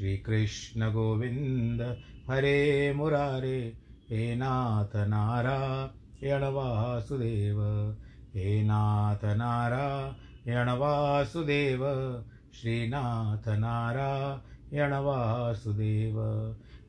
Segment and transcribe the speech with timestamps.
[0.00, 1.80] श्रीकृष्णगोविन्द।
[2.30, 3.76] हरे मुरारे,
[4.10, 7.60] हे नाथ नारायण वासुदेव
[8.34, 11.80] हे नाथ नारायण वासुदेव
[12.54, 16.20] श्रीनाथ नारायण वासुदेव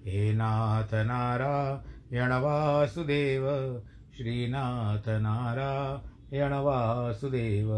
[0.05, 3.45] हे नाथ नारायण वासुदेव
[4.17, 7.69] श्रीनाथ नारायण वासुदेव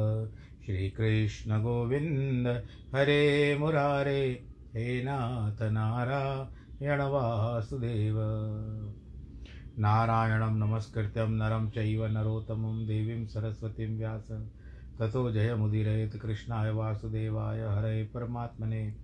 [0.65, 2.47] श्रीकृष्ण गोविन्द
[2.95, 8.15] हरे मुरारे। हे नाथ नारायण वासुदेव।
[9.79, 14.27] नारायणं नमस्कृत्यं नरं चैव नरोत्तमं देवीं सरस्वतीं व्यास।
[14.99, 18.97] ततो जयमुदीरयेत् कृष्णाय वासुदेवाय हरे परमात्मने।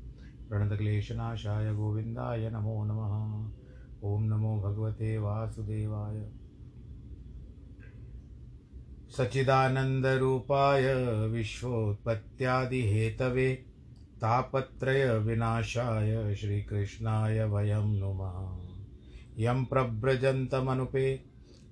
[0.49, 3.51] प्रणतक्लेशनाशाय गोविन्दाय नमो नमः।
[4.03, 6.31] ॐ नमो भगवते वासुदेवाय।
[9.17, 10.93] सच्चिदानन्दरूपाय
[11.27, 13.68] विश्वोत्पत्त्यादिहेतवे
[14.21, 18.59] तापत्रयविनाशाय श्रीकृष्णाय वयं नुमः।
[19.37, 21.23] यं प्रव्रजन्तमनुपे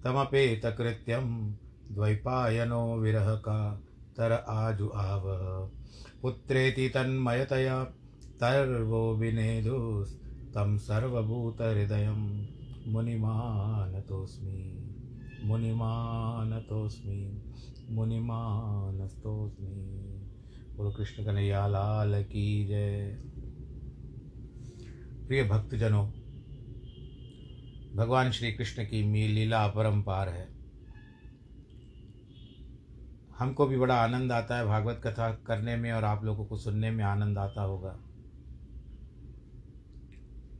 [0.03, 1.55] तमपेतकृत्यं
[1.91, 3.81] द्वैपायनो विरहका
[4.17, 5.21] तर आजु आव।
[6.21, 7.93] पुत्रेति तन्मयतया
[8.39, 12.47] तर्वो विनेदुस्तं सर्वभूतहृदयं।
[12.91, 14.95] मुनिमानतोऽस्मि।
[15.43, 17.41] मुनिमानतोऽस्मि।
[17.89, 20.16] मुनिमानस्तोऽस्मि।
[20.77, 23.17] बोलो, कृष्ण कन्हैया, लाल की जय।
[25.27, 26.07] प्रिय भक्तजनों,
[27.95, 30.47] भगवान श्री कृष्ण की मी लीला अपरंपार है।
[33.39, 36.91] हमको भी बड़ा आनंद आता है भागवत कथा करने में और आप लोगों को सुनने
[36.91, 37.99] में आनंद आता होगा।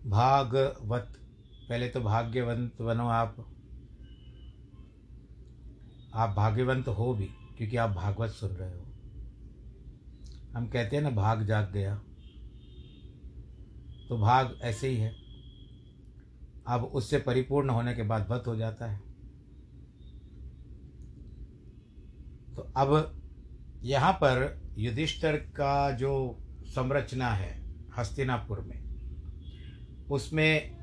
[0.07, 1.13] भागवत,
[1.69, 3.35] पहले तो भाग्यवंत बनो आप।
[6.13, 7.25] आप भाग्यवंत हो भी,
[7.57, 8.86] क्योंकि आप भागवत सुन रहे हो।
[10.55, 11.95] हम कहते हैं ना, भाग जाग गया।
[14.09, 15.15] तो भाग ऐसे ही है।
[16.67, 18.97] अब उससे परिपूर्ण होने के बाद वत हो जाता है।
[22.55, 23.21] तो अब
[23.83, 27.63] यहाँ पर युधिष्ठर का जो संरचना है,
[27.97, 28.83] हस्तिनापुर में,
[30.11, 30.77] उसमें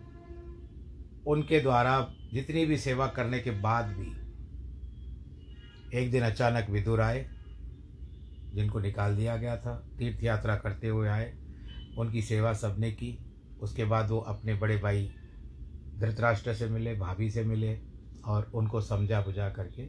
[1.27, 4.25] उनके द्वारा जितनी भी सेवा करने के बाद भी
[5.99, 7.34] एक दिन अचानक विदुर आए।
[8.55, 11.35] जिनको निकाल दिया गया था तीर्थ यात्रा करते हुए आए
[11.99, 13.19] उनकी सेवा सबने की।
[13.61, 15.15] उसके बाद वो अपने बड़े भाई
[15.99, 17.81] धृतराष्ट्र से मिले भाभी से मिले
[18.25, 19.89] और उनको समझा बुझा करके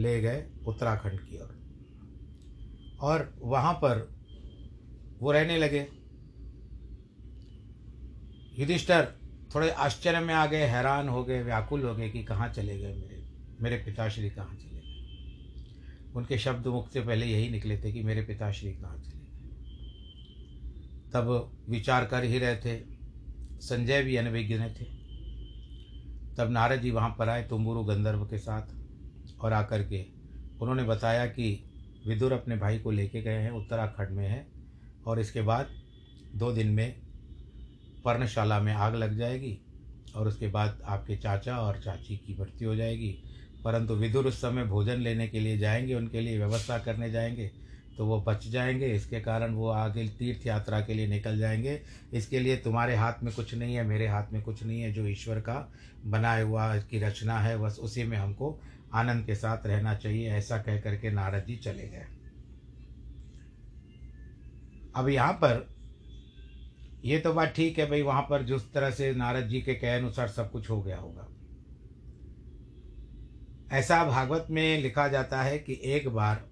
[0.00, 1.56] ले गए उत्तराखंड की ओर।
[3.00, 4.16] और, वहाँ पर
[5.20, 5.86] वो रहने लगे।
[8.58, 9.12] युधिष्ठर
[9.54, 12.94] थोड़े आश्चर्य में आ गए हैरान हो गए व्याकुल हो गए कि कहाँ चले गए
[12.94, 13.28] मेरे
[13.60, 14.75] मेरे पिताश्री कहाँ चले
[16.16, 19.24] उनके शब्द मुख से पहले यही निकले थे कि मेरे पिताश्री कहाँ चले
[21.12, 21.28] तब
[21.68, 22.76] विचार कर ही रहे थे,
[23.60, 24.84] संजय भी अनभिज्ञ थे।
[26.36, 30.04] तब नारद जी वहाँ पर आए तुम्बुरु गंधर्व के साथ और आकर के
[30.60, 31.48] उन्होंने बताया कि
[32.06, 34.46] विदुर अपने भाई को लेके गए हैं, उत्तराखंड में है
[35.06, 35.70] और इसके बाद
[36.34, 36.96] दो दिन में
[38.04, 39.58] पर्णशाला में आग लग जाएगी
[40.16, 43.16] और उसके बाद आपके चाचा और चाची की मृत्यु हो जाएगी।
[43.66, 47.50] परंतु विदुर उस समय भोजन लेने के लिए जाएँगे, उनके लिए व्यवस्था करने जाएँगे
[47.98, 51.80] तो वो बच जाएँगे। इसके कारण वो आगे तीर्थ यात्रा के लिए निकल जाएँगे।
[52.12, 55.06] इसके लिए तुम्हारे हाथ में कुछ नहीं है, मेरे हाथ में कुछ नहीं है, जो
[55.06, 55.72] ईश्वर का
[56.04, 58.60] बनाया हुआ की रचना है, बस उसी में हमको
[58.94, 62.06] आनंद के साथ रहना चाहिए, ऐसा कह करके नारद जी चले गए।
[64.96, 65.66] अब यहाँ पर
[67.04, 69.96] ये तो बात ठीक है भाई, वहाँ पर जिस तरह से नारद जी के कह
[69.96, 71.28] अनुसार सब कुछ हो गया होगा।
[73.72, 76.44] ऐसा भागवत में लिखा जाता है कि एक बार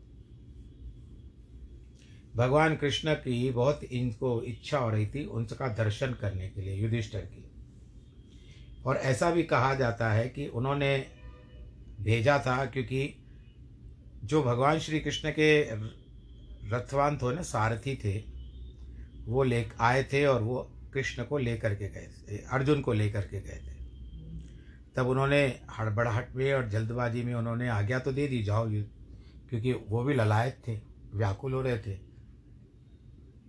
[2.37, 7.21] भगवान कृष्ण की बहुत इनको इच्छा हो रही थी उनका दर्शन करने के लिए, युधिष्ठर
[7.21, 7.51] की
[8.87, 11.07] और ऐसा भी कहा जाता है कि उन्होंने
[12.01, 13.15] भेजा था क्योंकि
[14.25, 15.63] जो भगवान श्री कृष्ण के
[16.69, 18.25] रथवान थे ना, सारथी थे,
[19.25, 23.21] वो ले आए थे और वो कृष्ण को लेकर के गए थे, अर्जुन को लेकर
[23.21, 23.74] के गए थे।
[24.97, 28.69] तब उन्होंने हड़बड़ाहट में और जल्दबाजी में उन्होंने आज्ञा तो दे दी, जाओ
[29.51, 30.81] क्योंकि वो भी ललायत थे,
[31.15, 31.95] व्याकुल हो रहे थे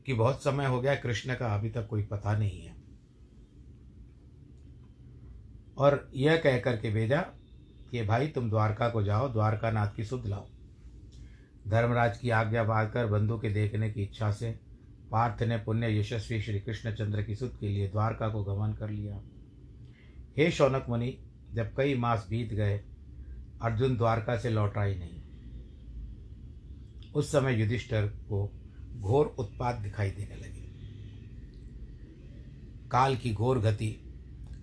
[0.05, 2.73] कि बहुत समय हो गया कृष्ण का, अभी तक कोई पता नहीं है।
[5.77, 7.21] और यह कह करके भेजा
[7.91, 10.47] कि भाई तुम द्वारका को जाओ द्वारका नाथ की सुध लाओ।
[11.67, 14.51] धर्मराज की आज्ञा पाकर बंधु के देखने की इच्छा से
[15.11, 19.21] पार्थ ने पुण्य यशस्वी श्री कृष्णचंद्र की सुध के लिए द्वारका को गमन कर लिया।
[20.37, 21.17] हे शौनक मुनि
[21.55, 22.77] जब कई मास बीत गए,
[23.61, 25.21] अर्जुन द्वारका से लौटा ही नहीं।
[27.11, 28.51] उस समय युधिष्ठर को
[28.99, 30.65] घोर उत्पाद दिखाई देने लगे।
[32.89, 34.01] काल की घोर गति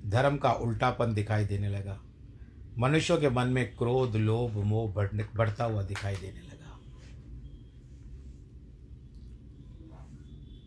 [0.07, 2.03] धर्म का उल्टापन दिखाई देने लगा।
[2.79, 6.79] मनुष्यों के मन में क्रोध, लोभ, मोह बढ़ता हुआ दिखाई देने लगा।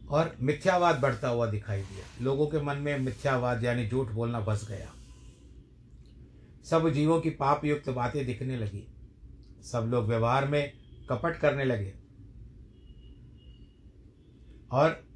[0.10, 4.68] और मिथ्यावाद बढ़ता हुआ दिखाई दिया। लोगों के मन में मिथ्यावाद यानी झूठ बोलना बस
[4.70, 4.94] गया।
[6.70, 8.88] सब जीवों की पाप युक्त बातें दिखने लगी।
[9.64, 10.74] सब लोग व्यवहार में
[11.10, 11.94] कपट करने लगे।
[14.72, 15.08] और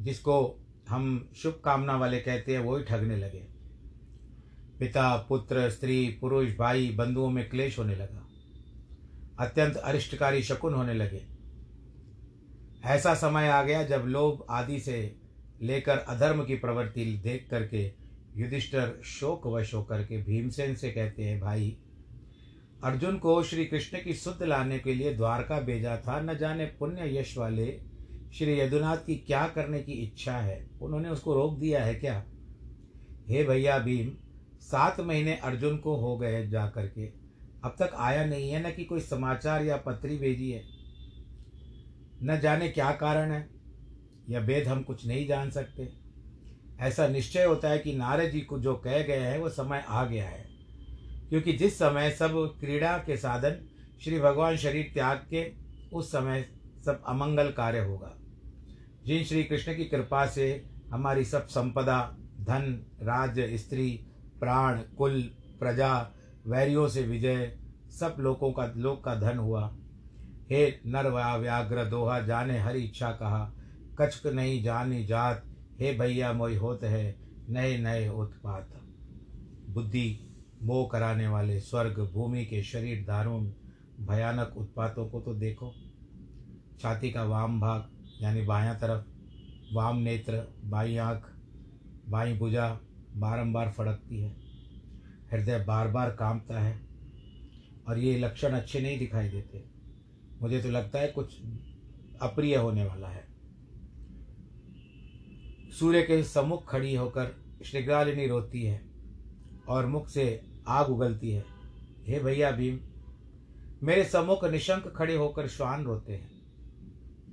[0.00, 3.46] जिसको हम शुभ कामना वाले कहते हैं वो ही ठगने लगे।
[4.78, 8.26] पिता, पुत्र, स्त्री, पुरुष, भाई, बंधुओं में क्लेश होने लगा।
[9.44, 11.26] अत्यंत अरिष्टकारी शकुन होने लगे।
[12.84, 15.16] ऐसा समय आ गया जब लोभ आदि से
[15.62, 17.99] लेकर अधर्म की प्रवृत्ति देख करके
[18.36, 21.78] युधिष्ठर शोक वश होकर के भीमसेन से कहते हैं, भाई,
[22.84, 27.18] अर्जुन को श्री कृष्ण की शुद्ध लाने के लिए द्वारका भेजा था। न जाने पुण्य
[27.18, 27.80] यश वाले
[28.34, 30.70] श्री यदुनाथ की क्या करने की इच्छा है?
[30.82, 32.24] उन्होंने उसको रोक दिया है क्या?
[33.28, 34.10] हे भैया भीम,
[34.60, 37.06] सात महीने अर्जुन को हो गए जा करके
[37.64, 40.64] अब तक आया नहीं है, न कि कोई समाचार या पत्री भेजी है।
[42.22, 43.48] न जाने क्या कारण है।
[44.28, 46.09] यह भेद हम कुछ नहीं जान सकते।
[46.80, 50.04] ऐसा निश्चय होता है कि नारद जी को जो कह गए हैं, वो समय आ
[50.04, 50.50] गया है।
[51.28, 53.68] क्योंकि जिस समय सब क्रीड़ा के साधन,
[54.04, 55.52] श्री भगवान शरीर त्याग के,
[55.92, 56.48] उस समय
[56.84, 58.16] सब अमंगल कार्य होगा।
[59.06, 64.06] जिन श्री कृष्ण की कृपा से हमारी सब संपदा, धन, राज्य, स्त्री,
[64.40, 65.22] प्राण, कुल,
[65.60, 66.14] प्रजा,
[66.46, 67.56] वैरियों से विजय,
[67.90, 69.76] सब लोगों का, लोक का धन हुआ।
[70.50, 73.54] हे नर व्याघ्र दोहा, जाने हरी इच्छा कहा,
[74.00, 75.46] कछक नहीं जानी जात
[75.80, 77.16] हे भैया, मोई होत है,
[77.48, 78.70] नए नए उत्पात।
[79.68, 80.26] बुद्धि
[80.62, 83.52] मोह कराने वाले स्वर्ग भूमि के शरीर दारुण,
[84.00, 85.74] भयानक उत्पातों को तो देखो।
[86.80, 87.90] छाती का वाम भाग,
[88.22, 89.04] यानी बायां तरफ़,
[89.74, 91.36] वाम नेत्र, बाई आँख,
[92.08, 92.80] बाई भुजा
[93.16, 94.36] बारंबार फड़कती है।
[95.32, 96.80] हृदय बार बार कांपता है,
[97.88, 99.64] और ये लक्षण अच्छे नहीं दिखाई देते।
[100.42, 101.40] मुझे तो लगता है कुछ
[102.22, 103.29] अप्रिय होने वाला है।
[105.70, 107.34] सूर्य के सम्मुख खड़ी होकर
[107.64, 108.80] श्रृगालिनी रोती है
[109.68, 111.44] और मुख से आग उगलती है।
[112.06, 112.78] हे भैया भीम,
[113.82, 116.30] मेरे सम्मुख निशंक खड़े होकर श्वान रोते हैं,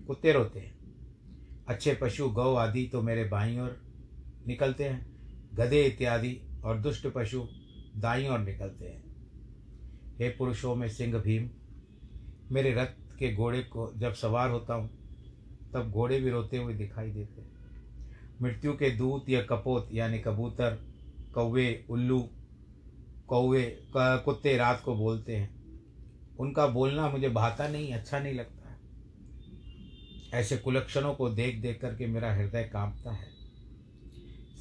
[0.07, 0.75] कुत्ते रोते हैं।
[1.67, 3.75] अच्छे पशु, गौ आदि तो मेरे बाई ओर
[4.47, 5.05] निकलते हैं,
[5.53, 7.45] गधे इत्यादि और दुष्ट पशु
[7.97, 9.03] दाई ओर निकलते हैं।
[10.19, 11.49] हे पुरुषों में सिंह भीम,
[12.51, 14.89] मेरे रथ के घोड़े को जब सवार होता हूँ,
[15.73, 17.56] तब घोड़े भी रोते हुए दिखाई देते हैं।
[18.41, 20.83] मृत्यु के दूत या कपोत, यानी कबूतर,
[21.33, 22.29] कौवे, उल्लू,
[23.27, 25.57] कौवे कुत्ते रात को बोलते हैं।
[26.39, 28.77] उनका बोलना मुझे भाता नहीं अच्छा नहीं लगता। है
[30.33, 33.27] ऐसे कुलक्षणों को देख देख करके मेरा हृदय कांपता है।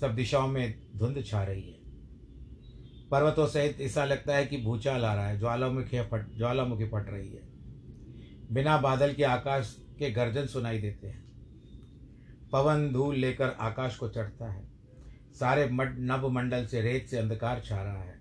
[0.01, 1.79] सब दिशाओं में धुंध छा रही है।
[3.11, 7.29] पर्वतों सहित ऐसा लगता है कि भूचाल आ रहा है ज्वालामुखी फट ज्वालामुखी फट रही
[7.29, 7.43] है।
[8.53, 11.26] बिना बादल के आकाश के गर्जन सुनाई देते हैं।
[12.57, 14.69] पवन धूल लेकर आकाश को चढ़ता है।
[15.35, 18.21] सारे मड नभ मंडल से रेत से अंधकार छा रहा है।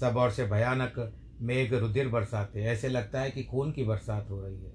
[0.00, 4.40] सब और से भयानक मेघ रुधिर बरसाते ऐसे लगता है कि खून की बरसात हो
[4.40, 4.72] रही है।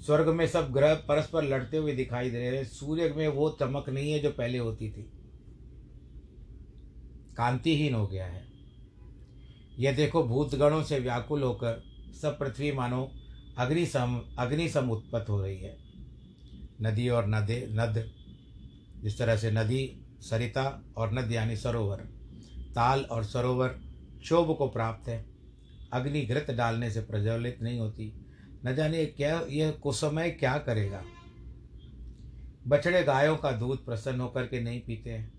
[0.00, 3.88] स्वर्ग में सब ग्रह परस्पर लड़ते हुए दिखाई दे रहे हैं। सूर्य में वो चमक
[3.88, 5.02] नहीं है जो पहले होती थी।
[7.36, 8.46] कांतिहीन हो गया है।
[9.78, 11.82] यह देखो, भूतगणों से व्याकुल होकर
[12.22, 13.10] सब पृथ्वी मानो
[13.58, 15.81] अग्निसम अग्निसम उत्पत्त हो रही है।
[16.82, 18.12] नदी और नदे, नद,
[19.02, 21.96] जिस तरह से नदी, सरिता और नद यानी सरोवर,
[22.74, 23.68] ताल और सरोवर
[24.20, 25.26] क्षोभ को प्राप्त है।
[25.92, 28.26] अग्नि घृत डालने से प्रज्वलित नहीं होती।
[28.66, 31.02] न जाने क्या, यह कुसमय क्या करेगा?
[32.66, 35.32] बछड़े गायों का दूध प्रसन्न होकर के नहीं पीते हैं।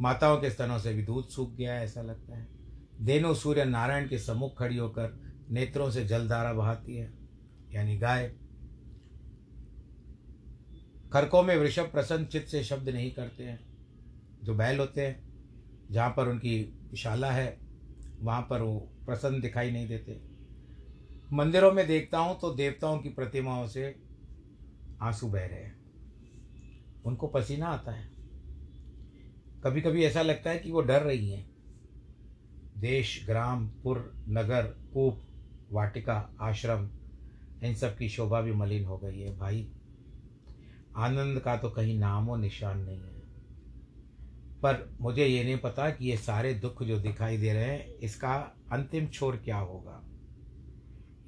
[0.00, 2.48] माताओं के स्तनों से भी दूध सूख गया है, ऐसा लगता है।
[3.00, 7.12] देनो सूर्य नारायण के सम्मुख खड़ी होकर नेत्रों से जलधारा बहाती है।
[7.72, 8.32] यानी गाय
[11.12, 13.60] खरकों में वृषभ प्रसन्न चित्त से शब्द नहीं करते हैं।
[14.42, 15.30] जो बैल होते हैं,
[15.90, 17.58] जहाँ पर उनकी शाला है,
[18.20, 20.20] वहाँ पर वो प्रसन्न दिखाई नहीं देते।
[21.32, 23.96] मंदिरों में देखता हूँ तो देवताओं की प्रतिमाओं से
[25.02, 25.80] आँसू बह रहे हैं।
[27.04, 28.10] उनको पसीना आता है।
[29.64, 31.50] कभी कभी ऐसा लगता है कि वो डर रही हैं।
[32.78, 35.22] देश, ग्राम, पुर, नगर, कूप,
[35.72, 36.90] वाटिका, आश्रम,
[37.62, 39.72] इन सब की शोभा भी मलिन हो गई है। भाई
[40.96, 43.20] आनंद का तो कहीं नामो निशान नहीं है।
[44.62, 48.56] पर मुझे ये नहीं पता कि ये सारे दुख जो दिखाई दे रहे हैं, इसका
[48.72, 50.02] अंतिम छोर क्या होगा।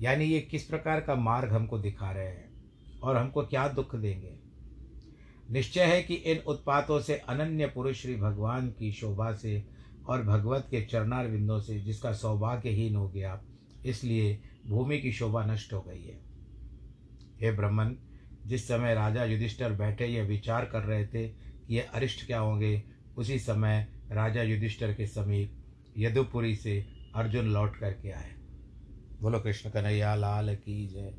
[0.01, 2.53] यानी ये किस प्रकार का मार्ग हमको दिखा रहे हैं
[3.01, 4.39] और हमको क्या दुख देंगे।
[5.51, 9.65] निश्चय है कि इन उत्पातों से अनन्य पुरुष श्री भगवान की शोभा से
[10.07, 13.43] और भगवत के चरणार बिंदों से, जिसका सौभाग्यहीन हो गया,
[13.87, 16.21] इसलिए भूमि की शोभा नष्ट हो गई है।
[17.41, 17.97] हे ब्रह्मन
[18.47, 22.83] जिस समय राजा युधिष्ठर बैठे यह विचार कर रहे थे कि ये अरिष्ट क्या होंगे,
[23.17, 25.57] उसी समय राजा युधिष्ठर के समीप
[25.99, 28.35] यदुपुरी से अर्जुन लौट करके आए।
[29.21, 31.15] बोलो कृष्ण कन्हैया, लाल की जय।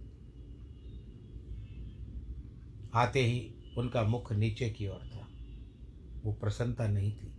[2.94, 5.28] आते ही उनका मुख नीचे की ओर था।
[6.24, 7.34] वो प्रसन्नता नहीं थी।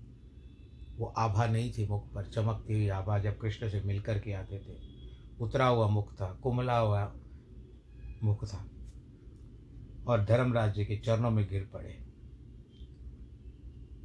[0.97, 4.59] वो आभा नहीं थी मुख पर, चमकती हुई आभा जब कृष्ण से मिलकर के आते
[4.59, 4.75] थे,
[5.41, 7.17] उतरा हुआ मुख था, कुमला हुआ
[8.23, 8.69] मुख था।
[10.07, 11.99] और धर्मराज जी के चरणों में गिर पड़े।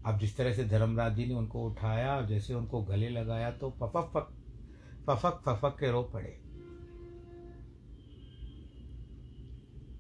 [0.06, 3.70] अब जिस तरह से धर्मराज जी ने उनको उठाया और जैसे उनको गले लगाया तो
[3.82, 4.34] पफक फक
[5.08, 6.30] पफक फफक के रो पड़े।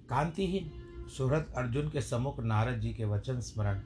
[0.09, 0.71] कांतिहीन
[1.09, 3.79] सुहृद अर्जुन के सम्मुख नारद जी के वचन स्मरण,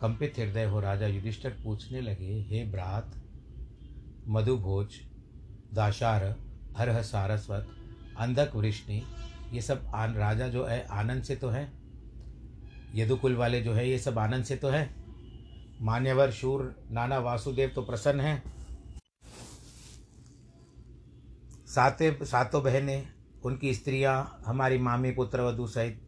[0.00, 3.12] कंपित हृदय हो राजा युधिष्ठर पूछने लगे, हे ब्रात,
[4.28, 4.94] मधुभोज,
[5.74, 6.24] दाशार
[6.76, 7.68] हरह सारस्वत
[8.18, 9.02] अंधक वृष्णि
[9.52, 11.72] ये सब आन, राजा जो है, आनंद से तो है।
[12.94, 14.94] यदुकुल वाले जो है, ये सब आनंद से तो है।
[15.82, 18.42] मान्यवर, शूर, नाना वासुदेव तो प्रसन्न हैं।
[21.66, 23.08] साते, सातों बहनें,
[23.44, 26.02] उनकी स्त्रियाँ, हमारी मामी पुत्र वधु सहित,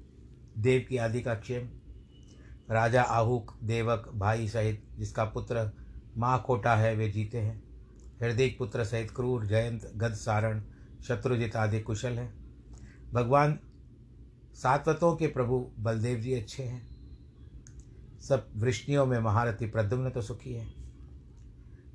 [0.59, 1.69] देव की आदि का क्षेम।
[2.71, 5.71] राजा आहुक, देवक, भाई सहित, जिसका पुत्र
[6.17, 7.63] माँ खोटा है, वे जीते हैं।
[8.23, 10.63] हृदय पुत्र सहित क्रूर, जयंत गद सारण
[11.09, 12.48] शत्रुजित आदि कुशल हैं।
[13.13, 13.59] भगवान
[14.55, 16.87] सात्वतों के प्रभु बलदेव जी अच्छे हैं।
[18.21, 20.67] सब वृष्णियों में महारथी प्रद्युम्न तो सुखी है।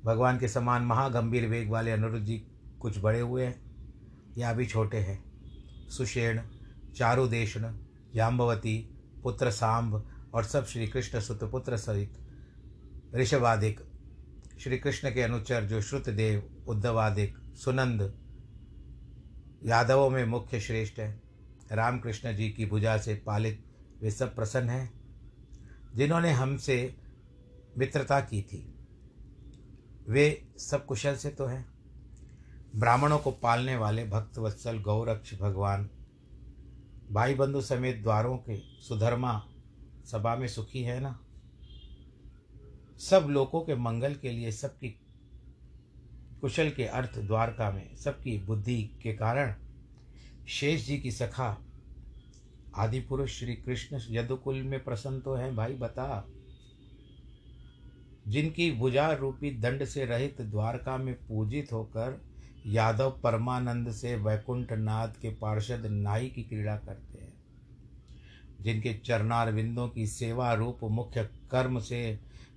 [0.04, 2.46] भगवान के समान महागंभीर वेग वाले अनुरुद्ध जी
[2.80, 3.60] कुछ बड़े हुए हैं,
[4.38, 5.22] या भी छोटे हैं।
[5.88, 6.40] सुषेण,
[6.96, 7.78] चारुदेशन
[8.14, 8.76] जाम्बवती
[9.22, 12.18] पुत्र सांब और सब श्री कृष्ण सुतपुत्र सहित
[13.14, 13.80] ऋषभादिक
[14.60, 18.02] श्री कृष्ण के अनुचर जो श्रुतदेव, उद्धवादिक, सुनंद
[19.64, 21.22] यादवों में मुख्य श्रेष्ठ है।
[21.72, 23.64] रामकृष्ण जी की भुजा से पालित
[24.02, 24.92] वे सब प्रसन्न हैं,
[25.94, 26.96] जिन्होंने हमसे
[27.78, 28.74] मित्रता की थी।
[30.08, 31.74] वे सब कुशल से तो हैं।
[32.76, 35.90] ब्राह्मणों को पालने वाले भक्त वत्सल, गौरक्ष, भगवान
[37.12, 39.48] भाई बंधु समेत द्वारों के सुधर्मा
[40.04, 41.20] सभा में सुखी है ना?
[42.98, 44.88] सब लोगों के मंगल के लिए सबकी
[46.44, 49.52] कुशल के अर्थ द्वारका में सबकी बुद्धि के कारण
[50.48, 51.46] शेष जी की सखा
[52.74, 56.26] आदि पुरुष श्री कृष्ण यदुकुल में प्रसन्न तो है। भाई बता।
[58.28, 62.20] जिनकी भुजा रूपी दंड से रहित द्वारका में पूजित होकर
[62.66, 67.32] यादव परमानंद से वैकुंठ नाथ के पार्षद नाई की क्रीड़ा करते हैं।
[68.60, 72.04] जिनके चरणार विंदों की सेवा रूप मुख्य कर्म से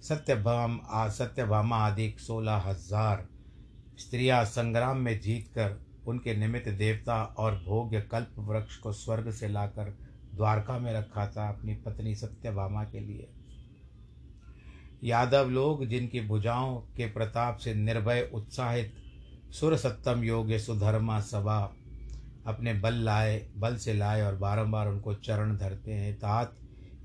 [0.02, 3.28] सत्यभाम आ सत्यभामा आदि सोलह हज़ार
[4.00, 9.48] स्त्रियाँ संग्राम में जीत कर उनके निमित्त देवता और भोग्य कल्प वृक्ष को स्वर्ग से
[9.48, 9.98] लाकर
[10.36, 13.30] द्वारका में रखा था अपनी पत्नी सत्यभामा के लिए।
[15.04, 18.94] यादव लोग जिनकी भुजाओं के प्रताप से निर्भय, उत्साहित
[19.52, 21.74] सुर सत्तम योग्य सुधर्मा सभा
[22.48, 26.56] अपने बल लाए, बल से लाए और बारंबार उनको चरण धरते हैं। तात,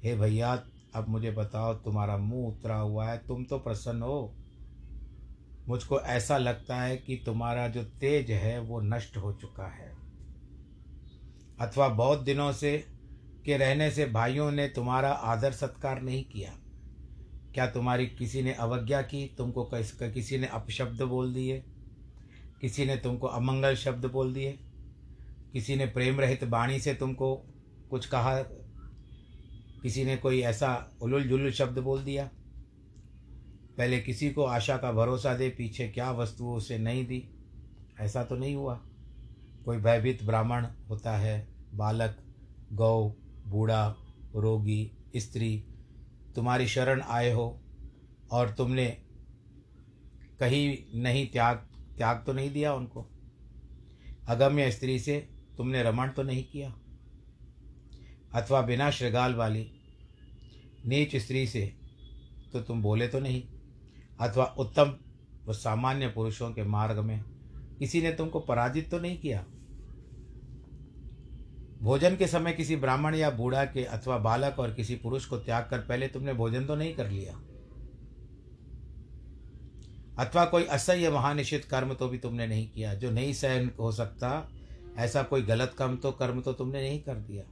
[0.04, 0.62] हे भैया,
[0.94, 4.34] अब मुझे बताओ, तुम्हारा मुँह उतरा हुआ है, तुम तो प्रसन्न हो।
[5.69, 9.97] मुझको ऐसा लगता है कि तुम्हारा जो तेज है, वो नष्ट हो चुका है।
[11.61, 12.87] अथवा बहुत दिनों से,
[13.45, 16.59] के रहने से भाइयों ने तुम्हारा आदर सत्कार नहीं किया।
[17.54, 19.35] क्या तुम्हारी किसी ने अवज्ञा की?
[19.38, 21.64] तुमको किसी ने अपशब्द बोल दिए?
[22.61, 24.59] किसी ने तुमको अमंगल शब्द बोल दिए?
[25.52, 27.47] किसी ने प्रेम रहित वाणी से तुमको
[27.90, 28.42] कुछ कहा?
[29.83, 32.31] किसी ने कोई ऐसा उलुल जुलुल शब्द बोल दिया?
[33.79, 37.29] पहले किसी को आशा का भरोसा दे, पीछे क्या वस्तु उसे नहीं दी?
[38.00, 38.75] ऐसा तो नहीं हुआ।
[39.64, 42.17] कोई भयभीत ब्राह्मण होता है, बालक,
[42.73, 43.09] गौ,
[43.47, 43.97] बूढ़ा,
[44.37, 45.64] रोगी, स्त्री,
[46.37, 47.61] तुम्हारी शरण आए हो
[48.31, 48.87] और तुमने
[50.41, 51.57] कहीं नहीं त्याग
[51.97, 53.07] त्याग तो नहीं दिया उनको।
[54.29, 56.75] अगम्य स्त्री से तुमने रमण तो नहीं किया।
[58.35, 59.73] अथवा बिना श्रृगाल वाली
[60.87, 61.76] नीच स्त्री से
[62.52, 63.43] तो तुम बोले तो नहीं।
[64.23, 64.95] अथवा उत्तम
[65.47, 67.25] व सामान्य पुरुषों के मार्ग में
[67.78, 69.45] किसी ने तुमको पराजित तो नहीं किया?
[71.82, 75.67] भोजन के समय किसी ब्राह्मण या बूढ़ा के अथवा बालक और किसी पुरुष को त्याग
[75.71, 77.41] कर पहले तुमने भोजन तो नहीं कर लिया।
[80.19, 84.49] अथवा कोई असह्य महानिश्चित कर्म तो भी तुमने नहीं किया, जो नहीं सहन हो सकता,
[84.97, 87.45] ऐसा कोई गलत कर्म तो कर्म तो तुमने नहीं कर दिया।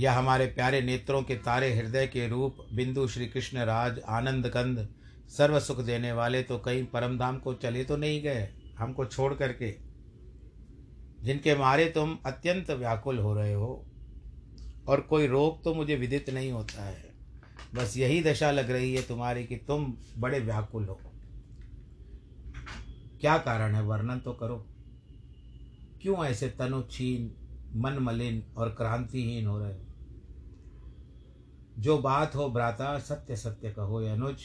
[0.00, 4.88] यह हमारे प्यारे नेत्रों के तारे हृदय के रूप, बिंदु श्री कृष्ण राज आनंद कंद
[5.28, 9.34] सर्व सुख देने वाले तो कहीं परम धाम को चले तो नहीं गए, हमको छोड़
[9.34, 9.74] करके।
[11.22, 13.86] जिनके मारे तुम अत्यंत व्याकुल हो रहे हो,
[14.88, 17.08] और कोई रोग तो मुझे विदित नहीं होता है।
[17.74, 20.98] बस यही दशा लग रही है तुम्हारी कि तुम बड़े व्याकुल हो।
[23.20, 24.56] क्या कारण है वर्णन तो करो।
[26.02, 27.30] क्यों ऐसे तनु छीन
[27.76, 29.86] मन मलिन और क्रांतिहीन हो रहे हो?
[31.80, 34.36] जो बात हो भ्राता, सत्य सत्य कहो अनुज,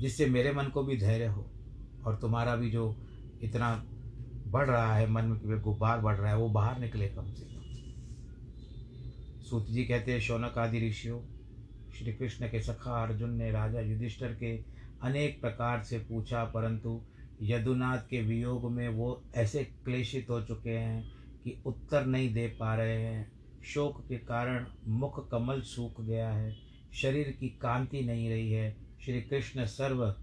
[0.00, 1.50] जिससे मेरे मन को भी धैर्य हो
[2.06, 2.96] और तुम्हारा भी जो
[3.42, 3.84] इतना
[4.46, 7.58] बढ़ रहा है, मन में गुब्बार बढ़ रहा है, वो बाहर निकले कम से कम।
[9.42, 11.20] सूत जी कहते हैं, शौनक आदि ऋषियों,
[11.92, 14.56] श्री कृष्ण के सखा अर्जुन ने राजा युधिष्ठर के
[15.02, 17.00] अनेक प्रकार से पूछा, परंतु
[17.42, 21.10] यदुनाथ के वियोग में वो ऐसे क्लेशित हो चुके हैं
[21.44, 26.56] कि उत्तर नहीं दे पा रहे हैं। शोक के कारण मुख कमल सूख गया है,
[26.92, 30.14] शरीर की कांति नहीं रही है। श्री कृष्ण सर्व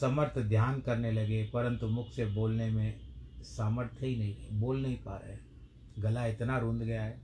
[0.00, 3.00] समर्थ ध्यान करने लगे, परंतु मुख से बोलने में
[3.42, 7.20] सामर्थ्य ही नहीं, बोल नहीं पा रहे। गला इतना रूंध गया है,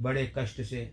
[0.00, 0.90] बड़े कष्ट से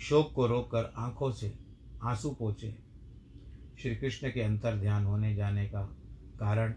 [0.00, 1.54] शोक को रोककर आँखों से
[2.02, 2.74] आँसू पोचे
[3.82, 5.82] श्री कृष्ण के अंतर ध्यान होने जाने का
[6.40, 6.74] कारण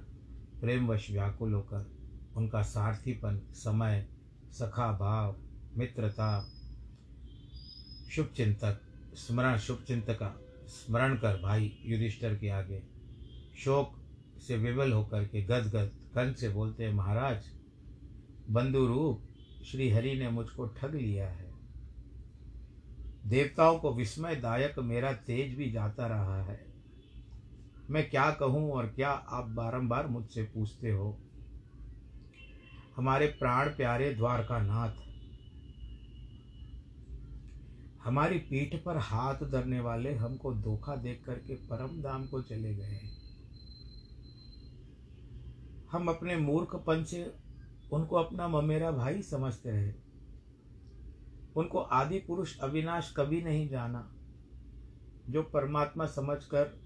[0.61, 1.91] प्रेमवश व्याकुल होकर
[2.35, 4.07] उनका सारथीपन, समय
[4.51, 5.35] सखा भाव
[5.77, 6.49] मित्रता
[8.11, 8.81] शुभ चिंतक
[9.13, 10.35] स्मरण शुभ चिंतका
[10.67, 12.83] स्मरण कर भाई युधिष्ठर के आगे
[13.57, 13.95] शोक
[14.47, 17.43] से विवल होकर के गद गद कंठ से बोलते हैं महाराज
[18.49, 19.27] बंधु रूप
[19.65, 21.49] श्री हरि ने मुझको ठग लिया है।
[23.25, 26.70] देवताओं को विस्मयदायक मेरा तेज भी जाता रहा है।
[27.91, 31.19] मैं क्या कहूँ और क्या आप बारंबार मुझसे पूछते हो?
[32.95, 34.91] हमारे प्राण प्यारे द्वारका नाथ
[38.03, 42.99] हमारी पीठ पर हाथ धरने वाले हमको धोखा देख करके परम धाम को चले गए
[45.91, 47.33] हम अपने मूर्खपन से
[47.91, 49.93] उनको अपना ममेरा भाई समझते रहे।
[51.55, 54.11] उनको आदि पुरुष अविनाश कभी नहीं जाना,
[55.29, 56.80] जो परमात्मा समझकर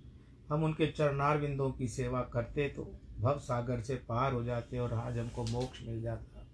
[0.50, 2.84] हम उनके चरणार बिंदों की सेवा करते तो
[3.20, 6.46] भव सागर से पार हो जाते और आज हमको मोक्ष मिल जाता।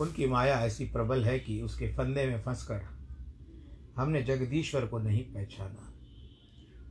[0.00, 2.82] उनकी माया ऐसी प्रबल है कि उसके फंदे में फंसकर
[3.96, 5.86] हमने जगदीश्वर को नहीं पहचाना।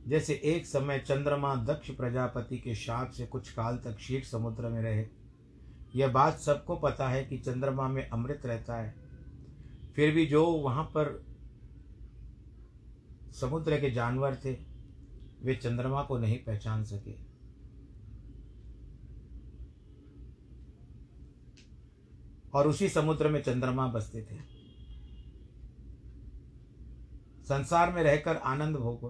[0.08, 4.80] जैसे एक समय चंद्रमा दक्ष प्रजापति के शाप से कुछ काल तक शीट समुद्र में
[4.82, 5.06] रहे,
[5.96, 8.94] यह बात सबको पता है कि चंद्रमा में अमृत रहता है।
[9.96, 11.12] फिर भी जो वहाँ पर
[13.32, 14.52] समुद्र के जानवर थे,
[15.42, 17.30] वे चंद्रमा को नहीं पहचान सके।
[22.54, 24.38] और उसी समुद्र में चंद्रमा बसते थे।
[27.44, 29.08] संसार में रहकर आनंद भोगो,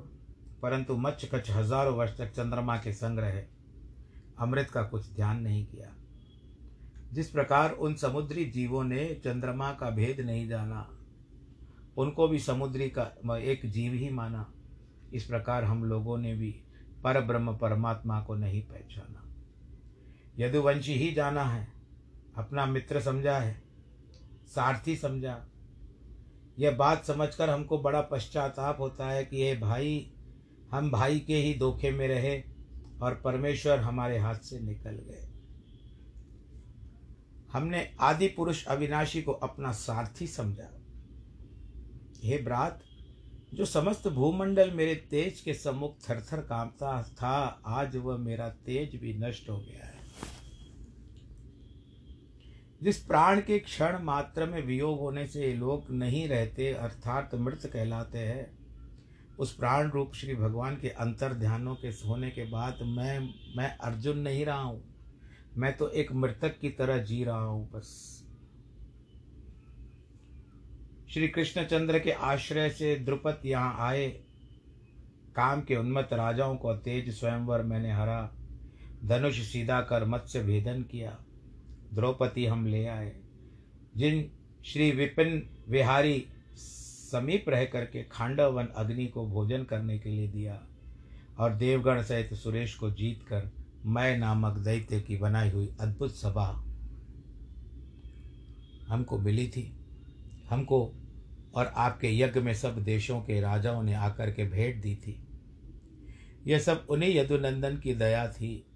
[0.63, 3.45] परंतु मच्छ कच्छ हज़ारों वर्ष तक चंद्रमा के संग रहे।
[4.39, 5.95] अमृत का कुछ ध्यान नहीं किया।
[7.13, 11.00] जिस प्रकार उन समुद्री जीवों ने चंद्रमा का भेद नहीं जाना
[11.97, 14.53] उनको भी समुद्री का एक जीव ही माना।
[15.13, 16.63] इस प्रकार हम लोगों ने भी
[17.05, 19.35] पर ब्रह्म परमात्मा को नहीं पहचाना।
[20.39, 21.69] यदुवंशी ही जाना है,
[22.37, 23.63] अपना मित्र समझा है,
[24.47, 25.47] सारथी समझा।
[26.59, 30.13] यह बात समझकर हमको बड़ा पश्चाताप होता है कि ये भाई,
[30.71, 32.43] हम भाई के ही धोखे में रहे
[33.03, 35.29] और परमेश्वर हमारे हाथ से निकल गए।
[37.53, 40.80] हमने आदि पुरुष अविनाशी को अपना सारथी समझा।
[42.25, 42.81] हे ब्रात,
[43.55, 49.15] जो समस्त भूमंडल मेरे तेज के सम्मुख थरथर कांपता था, आज वह मेरा तेज भी
[49.15, 49.99] नष्ट हो गया है।
[52.83, 58.19] जिस प्राण के क्षण मात्र में वियोग होने से लोग नहीं रहते, अर्थात मृत कहलाते
[58.19, 58.59] हैं,
[59.39, 63.19] उस प्राण रूप श्री भगवान के अंतर ध्यानों के होने के बाद मैं
[63.57, 64.83] मैं अर्जुन नहीं रहा हूँ।
[65.57, 68.25] मैं तो एक मृतक की तरह जी रहा हूँ, बस।
[71.15, 74.09] श्री कृष्णचंद्र के आश्रय से द्रुपद यहाँ आए।
[75.37, 78.37] काम के उन्मत्त राजाओं को तेज स्वयंवर मैंने हरा।
[79.05, 81.19] धनुष सीधा कर मत्स्य भेदन किया।
[81.95, 83.17] द्रौपदी हम ले आए।
[83.97, 84.33] जिन
[84.65, 86.27] श्री विपिन विहारी
[87.11, 90.63] समीप रह करके खांडवन अग्नि को भोजन करने के लिए दिया
[91.39, 93.51] और देवगण सहित सुरेश को जीत कर
[93.87, 96.65] मैं नामक दैत्य की बनाई हुई अद्भुत सभा
[98.89, 99.77] हमको मिली थी।
[100.51, 100.93] हमको
[101.55, 105.21] और आपके यज्ञ में सब देशों के राजाओं ने आकर के भेंट दी थी।
[106.47, 108.67] यह सब उन्हीं यदुनंदन की दया थी,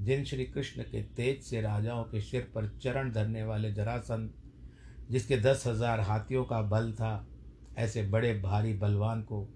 [0.00, 4.30] जिन श्री कृष्ण के तेज से राजाओं के सिर पर चरण धरने वाले जरासंध,
[5.10, 7.28] जिसके दस हज़ार हाथियों का बल था,
[7.78, 9.48] ऐसे बड़े भारी बलवान को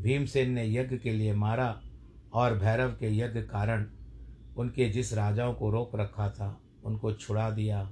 [0.00, 1.82] भीमसेन ने यज्ञ के लिए मारा
[2.32, 3.86] और भैरव के यज्ञ कारण
[4.56, 7.90] उनके जिस राजाओं को रोक रखा था, उनको छुड़ा दिया।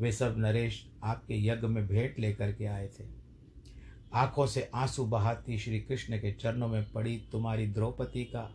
[0.00, 3.15] वे सब नरेश आपके यज्ञ में भेंट लेकर के आए थे।
[4.14, 8.50] आँखों से आँसू बहाती श्री कृष्ण के चरणों में पड़ी तुम्हारी द्रौपदी का।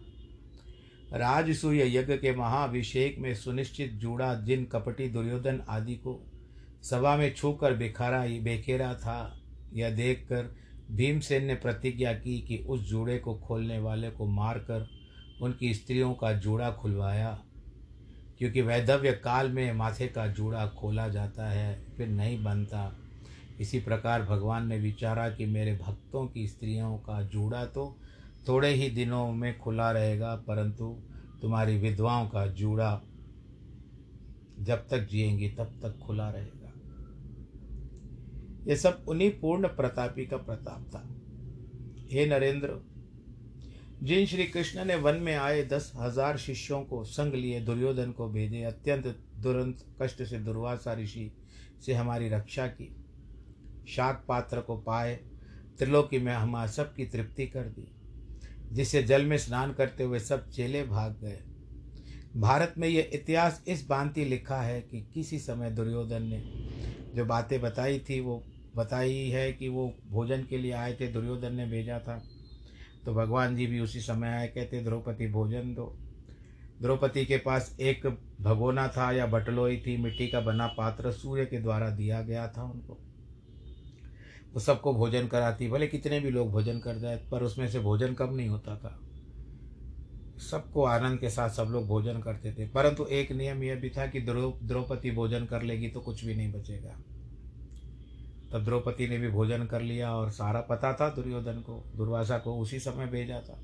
[1.13, 6.19] राजसूय यज्ञ के महाभिषेक में सुनिश्चित जूड़ा जिन कपटी दुर्योधन आदि को
[6.83, 9.41] सभा में छूकर बेखारा बेखेरा था,
[9.73, 10.55] यह देखकर
[10.91, 14.87] भीमसेन ने प्रतिज्ञा की कि उस जूड़े को खोलने वाले को मारकर
[15.41, 17.39] उनकी स्त्रियों का जूड़ा खुलवाया,
[18.37, 23.00] क्योंकि वैधव्य काल में माथे का जूड़ा खोला जाता है, फिर नहीं बनता।
[23.61, 27.85] इसी प्रकार भगवान ने विचारा कि मेरे भक्तों की स्त्रियों का जूड़ा तो
[28.47, 30.85] थोड़े ही दिनों में खुला रहेगा, परंतु
[31.41, 33.01] तुम्हारी विधवाओं का जूड़ा
[34.59, 36.71] जब तक जिएँगी तब तक खुला रहेगा।
[38.67, 41.03] ये सब उन्हीं पूर्ण प्रतापी का प्रताप था।
[42.11, 42.79] हे नरेंद्र,
[44.03, 48.27] जिन श्री कृष्ण ने वन में आए दस हज़ार शिष्यों को संग लिए, दुर्योधन को
[48.29, 51.31] भेजे, अत्यंत दुरंत कष्ट से, दुर्वासा ऋषि
[51.85, 52.95] से हमारी रक्षा की
[53.87, 55.19] शाक पात्र को पाए,
[55.77, 57.91] त्रिलोकी में हमारा सबकी तृप्ति कर दी
[58.71, 61.39] जिससे जल में स्नान करते हुए सब चेले भाग गए।
[62.37, 66.43] भारत में यह इतिहास इस भांति लिखा है कि किसी समय दुर्योधन ने
[67.15, 68.43] जो बातें बताई थी, वो
[68.75, 72.23] बताई है कि वो भोजन के लिए आए थे, दुर्योधन ने भेजा था।
[73.05, 75.97] तो भगवान जी भी उसी समय आए, कहते, द्रौपदी, भोजन दो।
[76.81, 81.59] द्रौपदी के पास एक भगोना था या बटलोई थी, मिट्टी का बना पात्र सूर्य के
[81.59, 82.99] द्वारा दिया गया था उनको।
[84.53, 88.13] वो सबको भोजन कराती, भले कितने भी लोग भोजन कर जाए, पर उसमें से भोजन
[88.13, 88.99] कम नहीं होता था।
[90.51, 94.07] सबको आनंद के साथ सब लोग भोजन करते थे। परंतु एक नियम यह भी था
[94.07, 96.89] कि द्रौ, द्रौपदी भोजन कर लेगी तो कुछ भी नहीं बचेगा।
[98.51, 102.59] तब द्रौपदी ने भी भोजन कर लिया और सारा पता था दुर्योधन को, दुर्वासा को,
[102.59, 103.59] उसी समय भेजा था।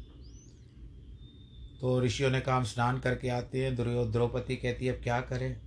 [1.81, 5.61] तो ऋषियों ने काम स्नान करके आते हैं, दुर्यो, द्रौपदी कहती है, अब क्या करें?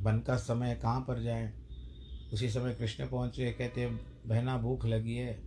[0.00, 1.52] वन का समय कहाँ पर जाएँ?
[2.32, 5.42] उसी समय कृष्ण पहुँचे, कहते हैं बहना भूख लगी है,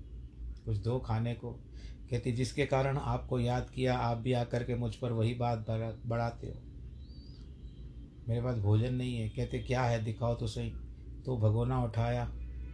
[0.65, 1.51] कुछ दो खाने को।
[2.09, 5.65] कहती, जिसके कारण आपको याद किया, आप भी आकर के मुझ पर वही बात
[6.05, 6.53] बढ़ाते हो।
[8.29, 10.03] मेरे पास भोजन नहीं है। कहते, क्या है?
[10.03, 10.69] दिखाओ तो सही।
[11.25, 12.23] तो भगोना उठाया।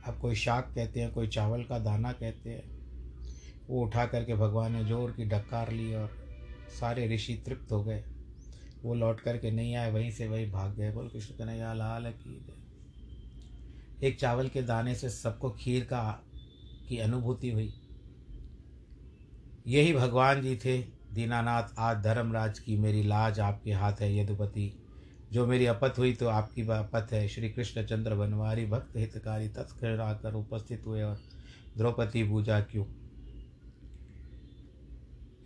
[0.08, 2.64] अब कोई शाक कहते हैं, कोई चावल का दाना कहते हैं।
[3.68, 6.10] वो उठा करके भगवान ने ज़ोर की डकार ली और
[6.80, 8.04] सारे ऋषि तृप्त हो गए।
[8.84, 12.63] वो लौट करके नहीं आए, वहीं से वहीं भाग गए। बोल, कृष्ण कन्हैया, लाल की
[14.04, 16.24] एक चावल के दाने से सबको खीर का,
[16.90, 17.74] की अनुभूति हुई।
[19.68, 20.78] यही भगवान जी थे।
[21.14, 24.84] दीनानाथ, आज धर्मराज की मेरी लाज आपके हाथ है, यदुपति।
[25.32, 30.00] जो मेरी अपत हुई तो आपकी अपत है। श्री कृष्ण चंद्र बनवारी, भक्त हितकारी तत्कर
[30.00, 31.20] आकर उपस्थित हुए और
[31.78, 32.86] द्रौपदी पूजा क्यों?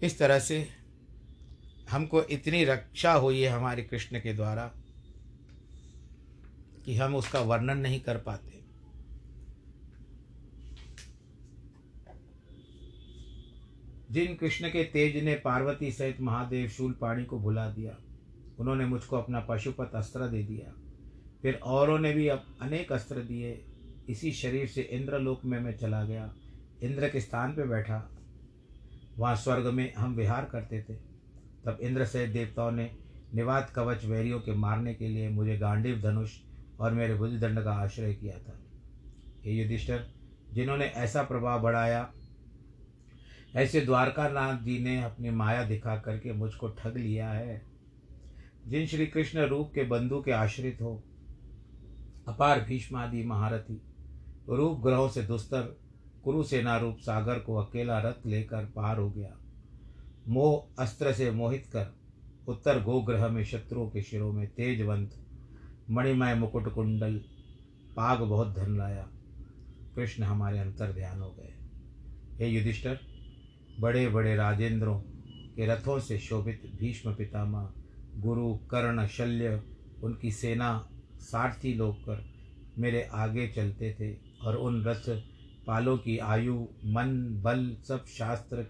[0.04, 0.68] इस तरह से
[1.92, 4.74] हमको इतनी रक्षा हुई है हमारे कृष्ण के द्वारा।
[6.88, 8.62] कि हम उसका वर्णन नहीं कर पाते।
[14.12, 17.98] जिन कृष्ण के तेज ने पार्वती सहित महादेव शूल पाणी को भुला दिया,
[18.60, 20.74] उन्होंने मुझको अपना पशुपत अस्त्र दे दिया।
[21.42, 23.66] फिर औरों ने भी अब अनेक अस्त्र दिए।
[24.10, 26.36] इसी शरीर से इंद्रलोक में मैं चला गया।
[26.84, 28.12] इंद्र के स्थान पर बैठा।
[29.18, 30.94] वहाँ स्वर्ग में हम विहार करते थे।
[31.66, 32.98] तब इंद्र से देवताओं ने
[33.36, 36.38] निवात कवच वैरियों के मारने के लिए मुझे गांडीव धनुष
[36.80, 38.60] और मेरे भुजदंड का आश्रय किया था।
[39.46, 40.08] ये युधिष्ठर,
[40.54, 42.14] जिन्होंने ऐसा प्रभाव बढ़ाया,
[43.56, 47.62] ऐसे द्वारका नाथ जी ने अपनी माया दिखा करके मुझको ठग लिया है।
[48.68, 51.04] जिन श्री कृष्ण रूप के बंधु के आश्रित हो,
[52.28, 53.82] अपार भीष्मादि महारथी,
[54.50, 55.78] रूप ग्रहों से दुस्तर,
[56.24, 59.38] कुरुसेना रूप सागर को अकेला रथ लेकर पार हो गया।
[60.28, 61.96] मोह अस्त्र से मोहित कर,
[62.48, 65.27] उत्तर गोग्रह में शत्रुओं के शिरों में तेजवंत
[65.90, 67.16] मणिमय मुकुट कुंडल
[67.96, 69.08] पाग बहुत धन लाया
[69.96, 71.54] कृष्ण हमारे अंतर ध्यान हो गए।
[72.40, 73.00] हे युधिष्ठर
[73.80, 75.00] बड़े बड़े राजेंद्रों
[75.56, 77.70] के रथों से शोभित भीष्म पितामह,
[78.16, 79.62] गुरु, कर्ण, शल्य,
[80.04, 82.26] उनकी सेना, सारथी लोग कर
[82.78, 85.10] मेरे आगे चलते थे और उन रथ,
[85.68, 88.66] पालों की आयु, मन, बल सब शास्त्र,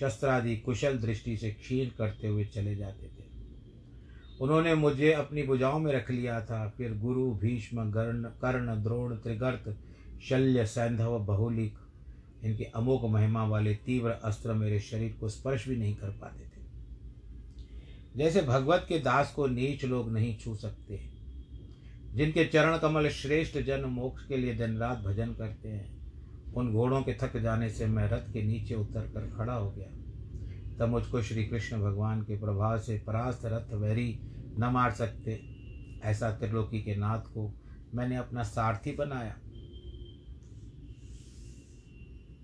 [0.00, 3.21] शस्त्रादि कुशल दृष्टि से क्षीण करते हुए चले जाते थे।
[4.42, 9.76] उन्होंने मुझे अपनी भुजाओं में रख लिया था। फिर गुरु, भीष्म गर्ण कर्ण, द्रोण, त्रिगर्त,
[10.22, 11.74] शल्य, सैंधव, बहुलिक,
[12.44, 16.60] इनकी अमोक महिमा वाले तीव्र अस्त्र मेरे शरीर को स्पर्श भी नहीं कर पाते थे।
[18.16, 21.00] जैसे भगवत के दास को नीच लोग नहीं छू सकते
[22.14, 27.02] जिनके चरण कमल श्रेष्ठ जन मोक्ष के लिए दिन रात भजन करते हैं, उन घोड़ों
[27.02, 29.86] के थक जाने से मैं रथ के नीचे उतर कर खड़ा हो गया।
[30.78, 34.20] तब मुझको श्री कृष्ण भगवान के प्रभाव से परास्त रथ वैरी
[34.58, 35.42] न मार सकते।
[36.02, 37.54] ऐसा त्रिलोकी के नाथ को
[37.94, 39.36] मैंने अपना सारथी बनाया।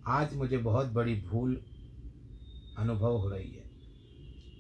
[0.07, 1.63] आज मुझे बहुत बड़ी भूल
[2.79, 3.65] अनुभव हो रही है।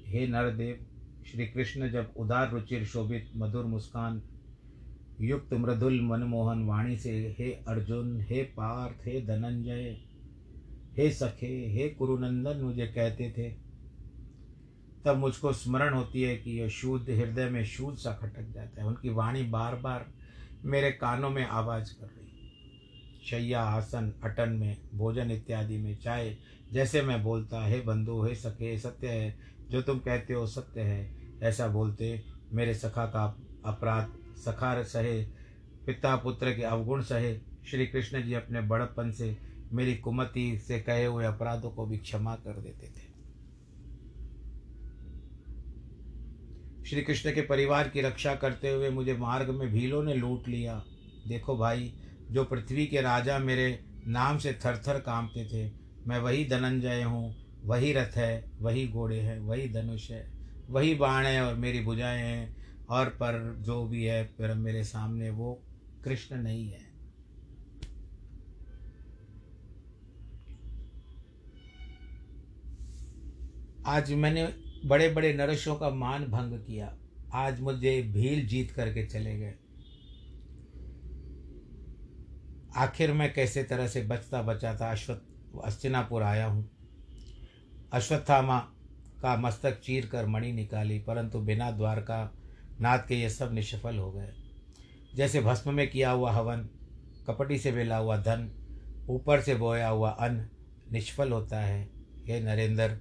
[0.06, 0.86] हे नरदेव,
[1.26, 4.22] श्री कृष्ण जब उदार रुचिर शोभित, मधुर मुस्कान,
[5.20, 10.00] युक्त मृदुल मनमोहन वाणी से, हे अर्जुन, हे पार्थ, हे धनंजय,
[10.96, 13.67] हे सखे, हे कुरुनंदन मुझे कहते थे
[15.04, 18.88] तब मुझको स्मरण होती है कि यह शुद्ध हृदय में शुद्ध सा खटक जाता है।
[18.88, 20.06] उनकी वाणी बार बार
[20.64, 22.28] मेरे कानों में आवाज़ कर रही
[23.24, 26.36] शैया, आसन, अटन में, भोजन इत्यादि में, चाहे
[26.72, 29.38] जैसे मैं बोलता, हे बंधु, हे सखे, सत्य है,
[29.70, 35.24] जो तुम कहते हो सत्य है। ऐसा बोलते मेरे सखा का अपराध, सखा सहे,
[35.86, 37.38] पिता पुत्र के अवगुण सहे।
[37.70, 39.38] श्री कृष्ण जी अपने बड़पन से
[39.72, 43.07] मेरी कुमति से कहे हुए अपराधों को भी क्षमा कर देते थे।
[46.90, 50.84] श्री कृष्ण के परिवार की रक्षा करते हुए मुझे मार्ग में भीलों ने लूट लिया।
[51.26, 51.92] देखो भाई,
[52.30, 55.72] जो पृथ्वी के राजा मेरे नाम से थर थर कांपते थे,
[56.06, 60.32] मैं वही धनंजय हूँ, वही रथ है, वही घोड़े हैं, वही धनुष है,
[60.70, 65.30] वही बाण है और मेरी भुजाएँ हैं, और पर जो भी है फिर मेरे सामने
[65.30, 65.62] वो
[66.04, 66.86] कृष्ण नहीं है।
[73.86, 76.96] आज मैंने बड़े बड़े नरशों का मान भंग किया।
[77.34, 79.54] आज मुझे भील जीत करके चले गए।
[82.76, 86.68] आखिर मैं कैसे तरह से बचता बचाता अश्वत्थ अस्तिनापुर आया हूँ।
[87.92, 88.58] अश्वत्थामा
[89.22, 92.34] का मस्तक चीर कर मणि निकाली, परंतु बिना द्वारका
[92.80, 94.32] नाथ के ये सब निष्फल हो गए।
[95.14, 96.68] जैसे भस्म में किया हुआ हवन,
[97.26, 98.50] कपटी से बेला हुआ धन,
[99.08, 100.48] ऊपर से बोया हुआ अन्न
[100.92, 101.88] निष्फल होता है।
[102.28, 103.00] हे नरेंद्र,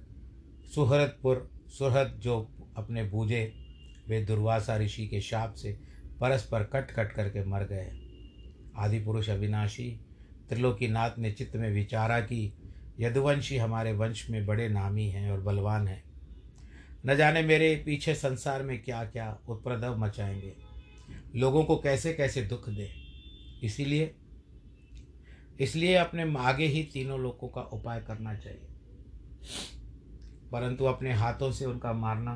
[0.74, 3.54] सुहरतपुर सुहृद जो अपने बूझे
[4.08, 5.72] वे दुर्वासा ऋषि के शाप से
[6.20, 7.92] परस्पर कट कट करके मर गए।
[8.76, 10.00] आदि पुरुष अविनाशी
[10.48, 12.52] त्रिलोकीनाथ ने चित्त में विचारा कि
[13.00, 16.04] यदुवंशी हमारे वंश में बड़े नामी हैं और बलवान हैं।
[17.06, 20.54] न जाने मेरे पीछे संसार में क्या क्या उत्प्रदव मचाएँगे।
[21.36, 22.90] लोगों को कैसे कैसे दुख दे।
[23.62, 24.14] इसीलिए,
[25.60, 28.68] इसलिए अपने आगे ही तीनों लोगों का उपाय करना चाहिए।
[30.52, 32.34] परंतु अपने हाथों से उनका मारना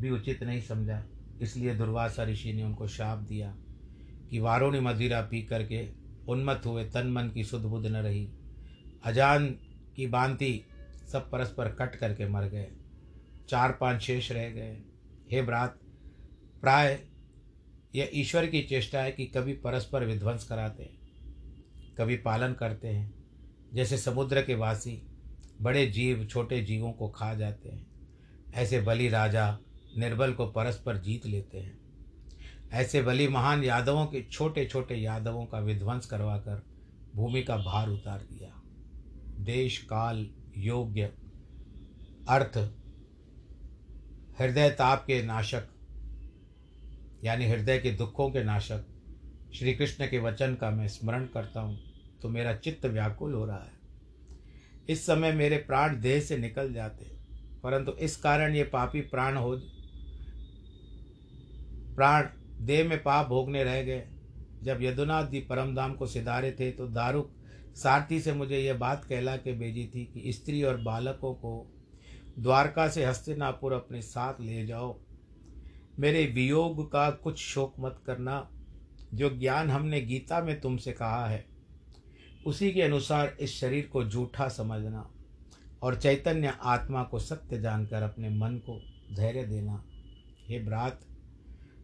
[0.00, 1.02] भी उचित नहीं समझा।
[1.40, 3.54] इसलिए दुर्वासा ऋषि ने उनको शाप दिया
[4.30, 5.86] कि वारुणी मदिरा पी करके
[6.28, 8.28] उन्मत्त हुए तन मन की सुध बुध न रही।
[9.04, 9.46] अजान
[9.96, 10.60] की बांति
[11.12, 12.68] सब परस्पर कट करके मर गए।
[13.48, 14.76] चार पाँच शेष रह गए।
[15.32, 15.78] हे ब्रात,
[16.62, 16.98] प्राय
[17.94, 20.98] यह ईश्वर की चेष्टा है कि कभी परस्पर विध्वंस कराते हैं,
[21.98, 23.12] कभी पालन करते हैं।
[23.74, 25.02] जैसे समुद्र के वासी
[25.60, 27.86] बड़े जीव छोटे जीवों को खा जाते हैं।
[28.54, 29.58] ऐसे बलि राजा
[29.98, 31.78] निर्बल को परस्पर जीत लेते हैं।
[32.72, 36.62] ऐसे बलि महान यादवों के छोटे छोटे यादवों का विध्वंस करवाकर
[37.14, 38.52] भूमि का भार उतार दिया।
[39.44, 41.12] देश, काल, योग्य,
[42.28, 42.58] अर्थ,
[44.38, 45.68] हृदय ताप के नाशक,
[47.24, 48.84] यानी हृदय के दुखों के नाशक,
[49.54, 51.78] श्री कृष्ण के वचन का मैं स्मरण करता हूँ
[52.22, 53.79] तो मेरा चित्त व्याकुल हो रहा है।
[54.90, 57.04] इस समय मेरे प्राण देह से निकल जाते
[57.62, 59.56] परंतु इस कारण ये पापी प्राण हो
[61.96, 62.26] प्राण
[62.60, 64.04] देह में पाप भोगने रह गए।
[64.62, 67.34] जब यदुनाथ जी परमधाम को सिधारे थे तो दारुक
[67.76, 71.52] सारथी से मुझे यह बात कहला के भेजी थी कि स्त्री और बालकों को
[72.38, 74.98] द्वारका से हस्तिनापुर अपने साथ ले जाओ।
[75.98, 78.48] मेरे वियोग का कुछ शोक मत करना।
[79.14, 81.44] जो ज्ञान हमने गीता में तुमसे कहा है
[82.46, 85.10] उसी के अनुसार इस शरीर को झूठा समझना
[85.82, 88.80] और चैतन्य आत्मा को सत्य जानकर अपने मन को
[89.14, 89.84] धैर्य देना।
[90.48, 91.00] हे ब्रात,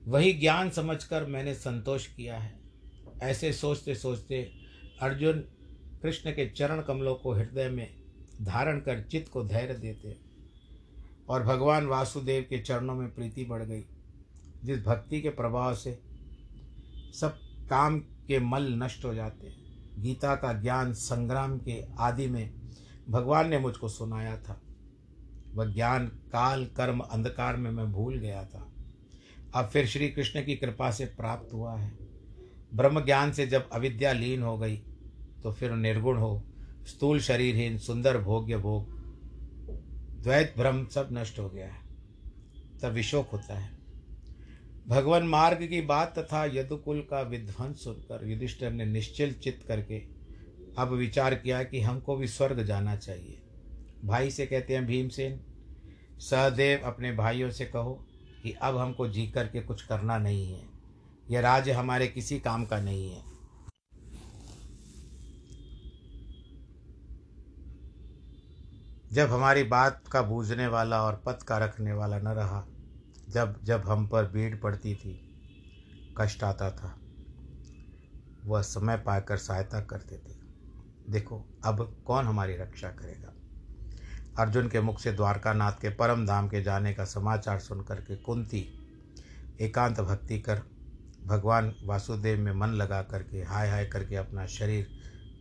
[0.07, 2.55] वही ज्ञान समझकर मैंने संतोष किया है।
[3.23, 4.43] ऐसे सोचते सोचते
[5.01, 5.39] अर्जुन
[6.03, 7.89] कृष्ण के चरण कमलों को हृदय में
[8.43, 10.17] धारण कर चित्त को धैर्य देते
[11.29, 13.85] और भगवान वासुदेव के चरणों में प्रीति बढ़ गई,
[14.65, 15.99] जिस भक्ति के प्रभाव से
[17.15, 17.39] सब
[17.71, 19.66] काम के मल नष्ट हो जाते हैं।
[19.99, 22.55] गीता का ज्ञान संग्राम के आदि में
[23.11, 24.63] भगवान ने मुझको सुनाया था।
[25.55, 28.73] वह ज्ञान, काल, कर्म, अंधकार में मैं भूल गया था।
[29.55, 31.93] अब फिर श्री कृष्ण की कृपा से प्राप्त हुआ है।
[32.75, 34.77] ब्रह्म ज्ञान से जब अविद्या लीन हो गई
[35.43, 36.45] तो फिर निर्गुण हो,
[36.87, 38.87] स्थूल शरीरहीन, सुंदर भोग्य भोग,
[40.23, 41.81] द्वैत भ्रम सब नष्ट हो गया है।
[42.83, 43.76] तब विशोक होता है।
[44.89, 49.99] भगवान मार्ग की बात तथा यदुकुल का विध्वंस सुनकर युधिष्ठिर ने निश्चल चित्त करके
[50.79, 53.43] अब विचार किया कि हमको भी स्वर्ग जाना चाहिए।
[54.05, 55.41] भाई से कहते हैं, भीमसेन,
[56.19, 58.07] सहदेव अपने भाइयों से कहो
[58.43, 60.69] कि अब हमको जी करके कुछ करना नहीं है।
[61.31, 63.23] यह राज्य हमारे किसी काम का नहीं है।
[69.13, 72.67] जब हमारी बात का बूझने वाला और पथ का रखने वाला न रहा
[73.37, 75.31] जब जब हम पर भीड़ पड़ती थी,
[76.19, 76.99] कष्ट आता था,
[78.45, 80.37] वह समय पाकर सहायता करते थे।
[81.11, 83.33] देखो, अब कौन हमारी रक्षा करेगा?
[84.39, 88.89] अर्जुन के मुख से द्वारकानाथ के परम धाम के जाने का समाचार सुनकर के कुंती
[89.61, 90.63] एकांत भक्ति कर,
[91.27, 94.89] भगवान वासुदेव में मन लगा करके, हाय हाय करके अपना शरीर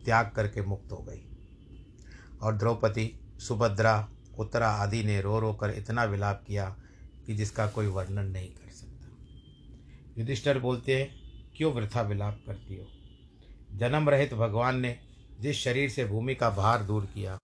[0.04, 1.28] त्याग करके मुक्त हो गई।
[2.42, 6.76] और द्रौपदी, सुभद्रा, उत्तरा आदि ने रो रो कर इतना विलाप किया
[7.26, 9.08] कि जिसका कोई वर्णन नहीं कर सकता।
[10.18, 11.08] युधिष्ठर बोलते हैं,
[11.56, 12.86] क्यों वृथा विलाप करती हो?
[13.74, 14.98] जन्म रहित भगवान ने
[15.40, 17.38] जिस शरीर से भूमि का भार दूर किया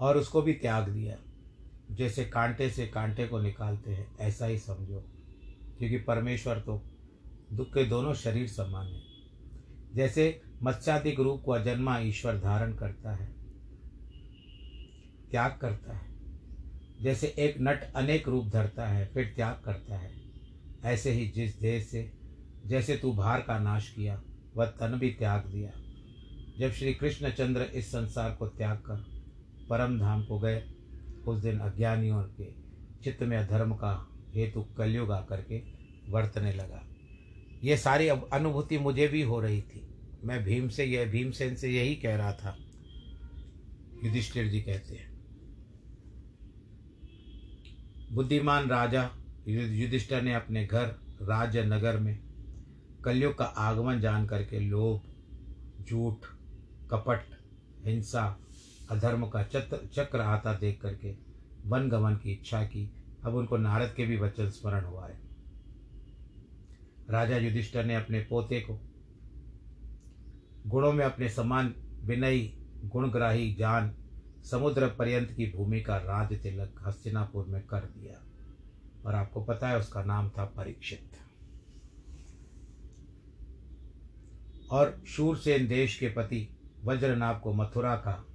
[0.00, 1.16] और उसको भी त्याग दिया,
[1.90, 5.04] जैसे कांटे से कांटे को निकालते हैं, ऐसा ही समझो,
[5.78, 6.82] क्योंकि परमेश्वर तो
[7.52, 9.02] दुख के दोनों शरीर समान है।
[9.94, 13.26] जैसे मत्स्यादिक रूप को अजन्मा ईश्वर धारण करता है,
[15.30, 16.15] त्याग करता है
[17.02, 20.12] जैसे एक नट अनेक रूप धरता है, फिर त्याग करता है।
[20.84, 22.12] ऐसे ही जिस देश से,
[22.66, 24.22] जैसे तू भार का नाश किया,
[24.56, 25.70] वह तन भी त्याग दिया।
[26.58, 28.96] जब श्री कृष्णचंद्र इस संसार को त्याग कर
[29.70, 30.62] परम धाम को गए,
[31.28, 32.52] उस दिन अज्ञानियों के
[33.04, 35.62] चित्त में अधर्म का हेतु कलयुग आकर के
[36.12, 36.88] वर्तने लगा।
[37.64, 39.88] ये सारी अनुभूति मुझे भी हो रही थी।
[40.24, 42.58] मैं भीम से, यह भीमसेन से यही कह रहा था।
[44.04, 45.15] युधिष्ठिर जी कहते हैं
[48.12, 49.10] बुद्धिमान राजा
[49.48, 50.86] युधिष्ठर ने अपने घर
[51.22, 52.18] राज्य नगर में
[53.04, 55.00] कलयुग का आगमन जान करके लोभ,
[55.84, 56.16] झूठ,
[56.90, 57.20] कपट,
[57.84, 58.38] हिंसा,
[58.90, 61.14] अधर्म का चक्र आता देख करके
[61.66, 62.90] वन गमन की इच्छा की।
[63.24, 65.18] अब उनको नारद के भी वचन स्मरण हुआ है।
[67.10, 68.80] राजा युधिष्ठर ने अपने पोते को
[70.66, 73.94] गुणों में अपने समान विनयी, गुणग्राही जान
[74.50, 78.22] समुद्र पर्यंत की भूमि का राज तिलक हस्तिनापुर में कर दिया।
[79.06, 81.10] और आपको पता है उसका नाम था परीक्षित।
[84.70, 88.26] और शूरसेन देश के पति वज्रनाभ को मथुरा का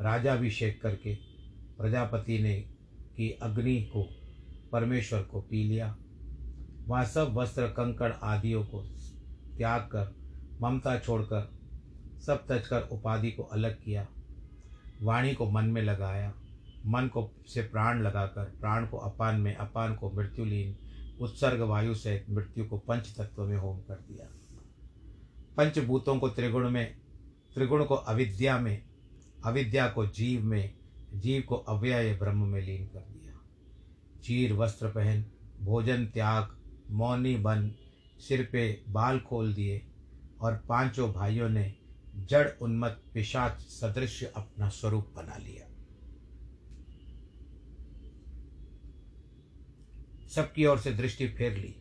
[0.00, 1.14] राजाभिषेक करके
[1.78, 2.60] प्रजापति ने
[3.16, 4.08] की अग्नि को,
[4.72, 5.96] परमेश्वर को पी लिया।
[6.86, 8.82] वहाँ सब वस्त्र, कंकड़ आदियों को
[9.56, 10.14] त्याग कर,
[10.60, 11.52] ममता छोड़कर,
[12.26, 14.08] सब तज कर उपाधि को अलग किया।
[15.02, 16.34] वाणी को मन में लगाया,
[16.86, 20.76] मन को से प्राण लगाकर, प्राण को अपान में अपान को मृत्युलीन,
[21.20, 24.26] उत्सर्ग वायु से मृत्यु को पंच तत्व में होम कर दिया।
[25.56, 26.96] पंचभूतों को त्रिगुण में,
[27.54, 28.82] त्रिगुण को अविद्या में,
[29.44, 30.74] अविद्या को जीव में,
[31.14, 33.32] जीव को अव्यय ब्रह्म में लीन कर दिया।
[34.20, 35.24] चीर, वस्त्र पहन,
[35.62, 36.56] भोजन, त्याग,
[36.90, 37.72] मौनी बन,
[38.18, 39.86] सिर पे बाल खोल दिए
[40.40, 41.81] और पाँचों भाइयों ने
[42.16, 45.68] जड़ उन्मत पिशाच सदृश अपना स्वरूप बना लिया।
[50.28, 51.74] सबकी ओर से दृष्टि फेर ली।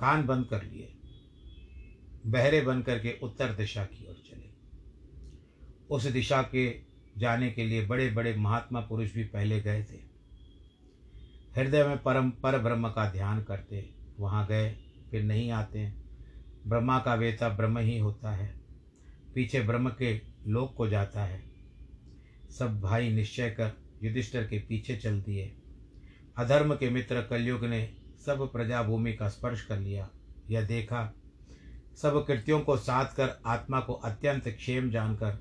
[0.00, 0.98] कान बंद कर लिए।
[2.26, 4.52] बहरे बन करके उत्तर दिशा की ओर चले।
[5.90, 6.80] उस दिशा के
[7.18, 10.12] जाने के लिए बड़े बड़े महात्मा पुरुष भी पहले गए थे।
[11.56, 14.81] हृदय में परम पर ब्रह्म का ध्यान करते वहाँ गए।
[15.12, 16.04] फिर नहीं आते हैं।
[16.66, 18.60] ब्रह्मा का वेता ब्रह्म ही होता है।
[19.34, 21.42] पीछे ब्रह्म के लोक को जाता है।
[22.58, 25.56] सब भाई निश्चय कर युधिष्ठर के पीछे चल दिए
[26.36, 27.94] अधर्म के मित्र कलयुग ने
[28.26, 30.08] सब प्रजा भूमि का स्पर्श कर लिया।
[30.50, 31.14] यह देखा,
[31.96, 35.38] सब कृत्यों को साध कर आत्मा को अत्यंत क्षेम जानकर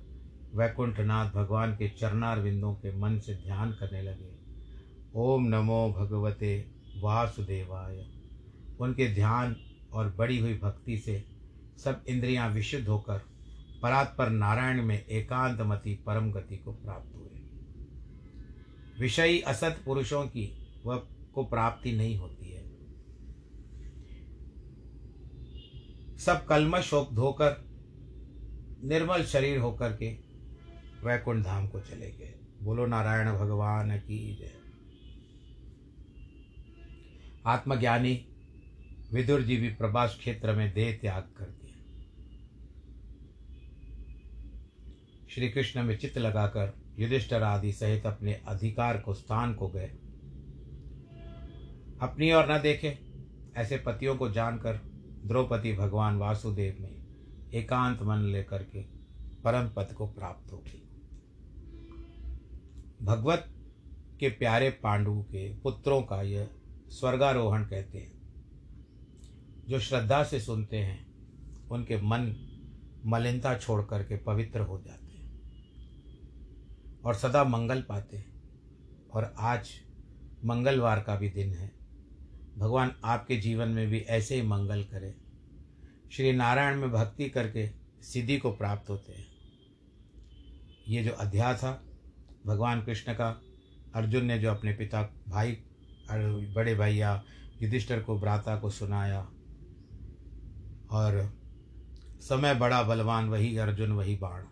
[0.55, 4.31] वैकुंठनाथ भगवान के चरणार विंदों के मन से ध्यान करने लगे।
[5.15, 8.10] ओम नमो भगवते वासुदेवाय।
[8.81, 9.55] उनके ध्यान
[9.93, 11.23] और बड़ी हुई भक्ति से
[11.77, 13.21] सब इंद्रियाँ विशुद्ध होकर
[13.81, 17.29] परात्पर नारायण में एकांतमति परम गति को प्राप्त हुए।
[18.99, 22.61] विषयी असत पुरुषों की वह को प्राप्ति नहीं होती है।
[26.17, 27.65] सब कलमश हो धोकर,
[28.83, 30.11] निर्मल शरीर होकर के
[31.03, 34.51] वैकुंठ धाम को चले गए। बोलो, नारायण भगवान की जय।
[37.45, 38.27] आत्मज्ञानी
[39.13, 41.77] विदुर जी भी प्रभास क्षेत्र में देह त्याग कर दिया।
[45.29, 49.91] श्री कृष्ण में चित्त लगाकर युधिष्ठर आदि सहित अपने अधिकार को स्थान को गए।
[52.01, 52.99] अपनी ओर न देखे,
[53.55, 54.79] ऐसे पतियों को जानकर
[55.25, 57.05] द्रौपदी भगवान वासुदेव में
[57.53, 58.81] एकांत मन लेकर के
[59.43, 60.87] परम पद को प्राप्त हो गई।
[63.01, 63.45] भगवत
[64.19, 66.49] के प्यारे पांडु के पुत्रों का यह
[66.89, 68.20] स्वर्गारोहण कहते हैं।
[69.71, 71.13] जो श्रद्धा से सुनते हैं,
[71.67, 72.35] उनके मन
[73.05, 75.41] मलिनता छोड़ करके पवित्र हो जाते हैं
[77.05, 78.43] और सदा मंगल पाते हैं।
[79.13, 79.69] और आज
[80.45, 81.71] मंगलवार का भी दिन है।
[82.57, 85.15] भगवान आपके जीवन में भी ऐसे ही मंगल करे।
[86.11, 87.69] श्री नारायण में भक्ति करके
[88.01, 89.27] सिद्धि को प्राप्त होते हैं।
[90.87, 91.85] ये जो अध्याय था,
[92.45, 93.41] भगवान कृष्ण का,
[93.95, 95.57] अर्जुन ने जो अपने पिता, भाई
[96.55, 97.23] बड़े भैया,
[97.61, 99.31] युधिष्ठर को, भ्राता को सुनाया
[100.91, 101.31] और
[102.21, 104.43] समय बड़ा बलवान, वही अर्जुन, वही बाण।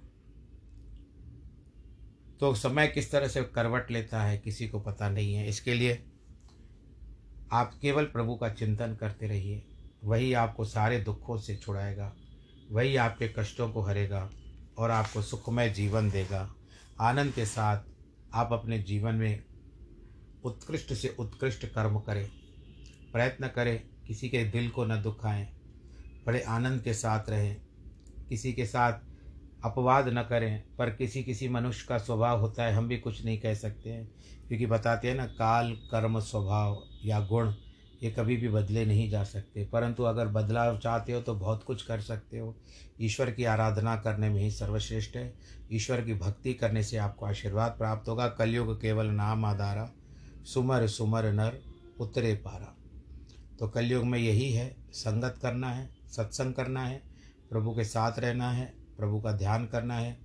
[2.39, 6.03] तो समय किस तरह से करवट लेता है, किसी को पता नहीं है। इसके लिए
[7.51, 9.63] आप केवल प्रभु का चिंतन करते रहिए।
[10.03, 12.13] वही आपको सारे दुखों से छुड़ाएगा,
[12.71, 14.29] वही आपके कष्टों को हरेगा
[14.77, 16.49] और आपको सुखमय जीवन देगा।
[17.01, 17.83] आनंद के साथ
[18.33, 19.43] आप अपने जीवन में
[20.43, 22.27] उत्कृष्ट से उत्कृष्ट कर्म करें,
[23.13, 25.47] प्रयत्न करें, किसी के दिल को न दुखाएँ
[26.26, 27.61] बड़े आनंद के साथ रहें।
[28.30, 28.93] किसी के साथ
[29.63, 33.39] अपवाद न करें, पर किसी किसी मनुष्य का स्वभाव होता है, हम भी कुछ नहीं
[33.39, 34.11] कह सकते हैं।
[34.47, 37.53] क्योंकि बताते हैं ना, काल, कर्म, स्वभाव या गुण,
[38.03, 41.84] ये कभी भी बदले नहीं जा सकते। परंतु अगर बदलाव चाहते हो तो बहुत कुछ
[41.84, 42.57] कर सकते हो।
[43.01, 45.34] ईश्वर की आराधना करने में ही सर्वश्रेष्ठ है।
[45.72, 49.91] ईश्वर की भक्ति करने से आपको आशीर्वाद प्राप्त होगा। कलयुग केवल नाम आधारा,
[50.43, 51.59] सुमर सुमर नर,
[51.99, 52.76] उतरे पारा।
[53.59, 57.01] तो कलयुग में यही है, संगत करना है। सत्संग करना है,
[57.49, 58.66] प्रभु के साथ रहना है,
[58.97, 60.18] प्रभु का ध्यान करना है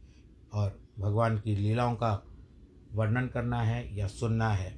[0.53, 2.13] और भगवान की लीलाओं का
[2.93, 4.73] वर्णन करना है या सुनना है।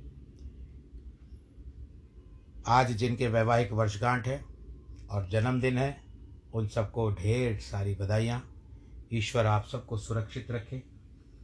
[2.68, 4.40] आज जिनके वैवाहिक वर्षगांठ है
[5.10, 5.96] और जन्मदिन है,
[6.54, 8.42] उन सबको ढेर सारी बधाइयाँ।
[9.12, 10.82] ईश्वर आप सबको सुरक्षित रखे।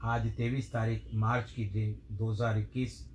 [0.05, 3.07] आज तेईस तारीख मार्च की दिन, दो हज़ार इक्कीस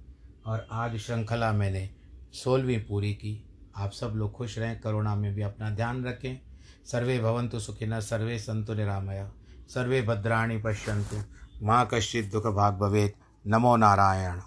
[0.45, 1.89] और आज श्रृंखला मैंने
[2.33, 3.46] सोलहवीं पूरी की।
[3.77, 6.39] आप सब लोग खुश रहें, कोरोना में भी अपना ध्यान रखें।
[6.85, 9.29] सर्वे भवंतु सुखिन सर्वे संतु निरामया।
[9.69, 11.21] सर्वे भद्राणी पश्यंतु
[11.65, 13.13] माँ कश्चित दुख भाग भवेद
[13.47, 14.39] नमो नारायण।